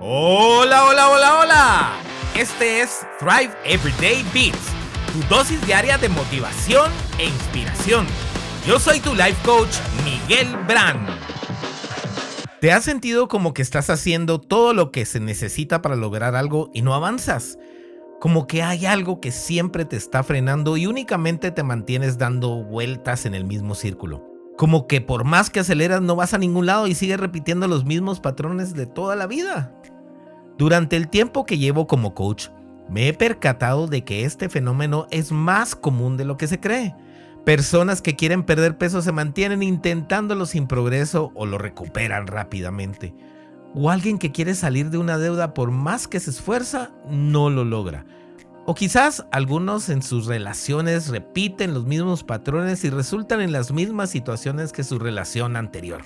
[0.00, 1.92] Hola, hola, hola, hola.
[2.36, 4.72] Este es Thrive Everyday Beats,
[5.12, 8.04] tu dosis diaria de motivación e inspiración.
[8.66, 9.72] Yo soy tu life coach,
[10.04, 11.08] Miguel Brand.
[12.60, 16.70] ¿Te has sentido como que estás haciendo todo lo que se necesita para lograr algo
[16.74, 17.58] y no avanzas?
[18.20, 23.26] Como que hay algo que siempre te está frenando y únicamente te mantienes dando vueltas
[23.26, 24.33] en el mismo círculo.
[24.56, 27.84] Como que por más que aceleras no vas a ningún lado y sigues repitiendo los
[27.84, 29.72] mismos patrones de toda la vida.
[30.56, 32.48] Durante el tiempo que llevo como coach,
[32.88, 36.94] me he percatado de que este fenómeno es más común de lo que se cree.
[37.44, 43.14] Personas que quieren perder peso se mantienen intentándolo sin progreso o lo recuperan rápidamente.
[43.74, 47.64] O alguien que quiere salir de una deuda por más que se esfuerza, no lo
[47.64, 48.06] logra.
[48.66, 54.08] O quizás algunos en sus relaciones repiten los mismos patrones y resultan en las mismas
[54.08, 56.02] situaciones que su relación anterior.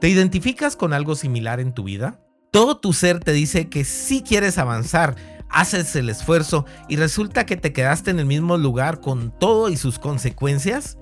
[0.00, 2.18] ¿Te identificas con algo similar en tu vida?
[2.50, 5.14] Todo tu ser te dice que si quieres avanzar,
[5.50, 9.76] haces el esfuerzo y resulta que te quedaste en el mismo lugar con todo y
[9.76, 10.96] sus consecuencias.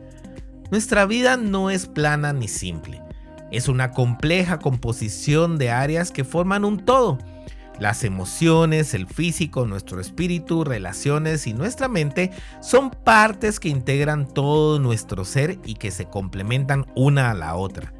[0.72, 3.00] Nuestra vida no es plana ni simple.
[3.52, 7.18] Es una compleja composición de áreas que forman un todo.
[7.78, 14.80] Las emociones, el físico, nuestro espíritu, relaciones y nuestra mente son partes que integran todo
[14.80, 17.92] nuestro ser y que se complementan una a la otra.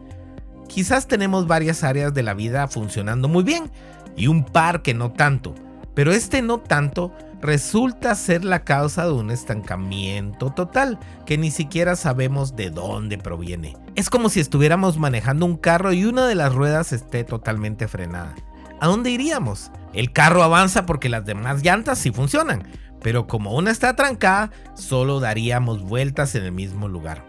[0.67, 3.71] Quizás tenemos varias áreas de la vida funcionando muy bien
[4.17, 5.55] y un par que no tanto,
[5.95, 11.95] pero este no tanto resulta ser la causa de un estancamiento total que ni siquiera
[11.95, 13.77] sabemos de dónde proviene.
[13.95, 18.35] Es como si estuviéramos manejando un carro y una de las ruedas esté totalmente frenada.
[18.81, 19.71] ¿A dónde iríamos?
[19.93, 22.63] El carro avanza porque las demás llantas sí funcionan,
[23.03, 27.25] pero como una está trancada, solo daríamos vueltas en el mismo lugar.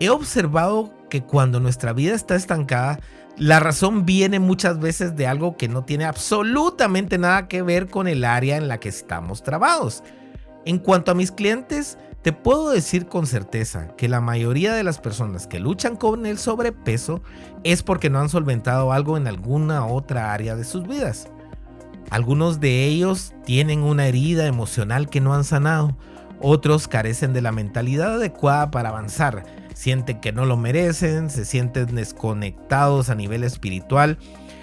[0.00, 3.00] He observado que cuando nuestra vida está estancada,
[3.36, 8.06] la razón viene muchas veces de algo que no tiene absolutamente nada que ver con
[8.06, 10.02] el área en la que estamos trabados.
[10.66, 14.98] En cuanto a mis clientes, te puedo decir con certeza que la mayoría de las
[14.98, 17.20] personas que luchan con el sobrepeso
[17.64, 21.28] es porque no han solventado algo en alguna otra área de sus vidas.
[22.08, 25.98] Algunos de ellos tienen una herida emocional que no han sanado,
[26.40, 31.94] otros carecen de la mentalidad adecuada para avanzar sienten que no lo merecen, se sienten
[31.94, 34.16] desconectados a nivel espiritual,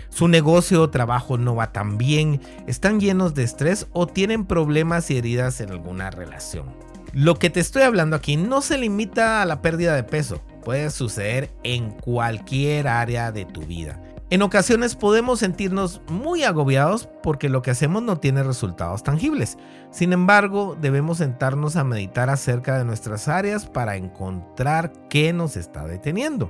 [0.10, 5.12] su negocio o trabajo no va tan bien, están llenos de estrés o tienen problemas
[5.12, 6.91] y heridas en alguna relación.
[7.14, 10.90] Lo que te estoy hablando aquí no se limita a la pérdida de peso, puede
[10.90, 14.02] suceder en cualquier área de tu vida.
[14.30, 19.58] En ocasiones podemos sentirnos muy agobiados porque lo que hacemos no tiene resultados tangibles.
[19.92, 25.86] Sin embargo, debemos sentarnos a meditar acerca de nuestras áreas para encontrar qué nos está
[25.86, 26.50] deteniendo.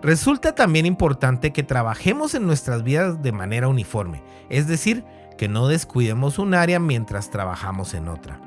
[0.00, 5.04] Resulta también importante que trabajemos en nuestras vidas de manera uniforme, es decir,
[5.36, 8.40] que no descuidemos un área mientras trabajamos en otra.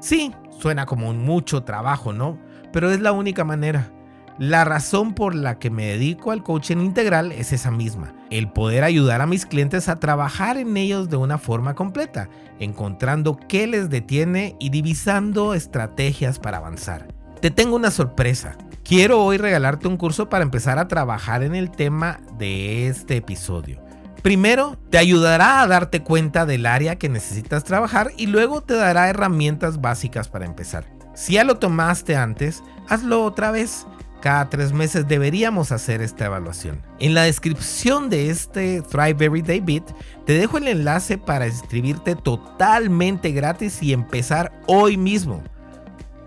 [0.00, 2.38] Sí, suena como mucho trabajo, ¿no?
[2.72, 3.90] Pero es la única manera.
[4.38, 8.84] La razón por la que me dedico al coaching integral es esa misma, el poder
[8.84, 12.28] ayudar a mis clientes a trabajar en ellos de una forma completa,
[12.58, 17.06] encontrando qué les detiene y divisando estrategias para avanzar.
[17.40, 18.58] Te tengo una sorpresa.
[18.84, 23.85] Quiero hoy regalarte un curso para empezar a trabajar en el tema de este episodio.
[24.26, 29.08] Primero, te ayudará a darte cuenta del área que necesitas trabajar y luego te dará
[29.08, 30.84] herramientas básicas para empezar.
[31.14, 33.86] Si ya lo tomaste antes, hazlo otra vez
[34.20, 36.82] cada tres meses deberíamos hacer esta evaluación.
[36.98, 39.92] En la descripción de este Thrive Everyday Beat
[40.24, 45.40] te dejo el enlace para inscribirte totalmente gratis y empezar hoy mismo.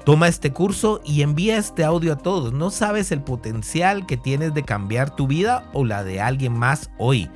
[0.06, 2.54] Toma este curso y envía este audio a todos.
[2.54, 6.90] No sabes el potencial que tienes de cambiar tu vida o la de alguien más
[6.98, 7.30] hoy.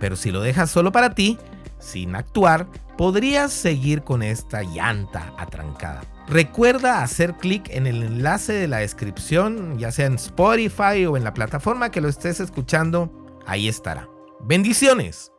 [0.00, 1.38] Pero si lo dejas solo para ti,
[1.78, 2.66] sin actuar,
[2.98, 6.00] podrías seguir con esta llanta atrancada.
[6.26, 11.24] Recuerda hacer clic en el enlace de la descripción, ya sea en Spotify o en
[11.24, 13.10] la plataforma que lo estés escuchando,
[13.46, 14.08] ahí estará.
[14.40, 15.32] Bendiciones.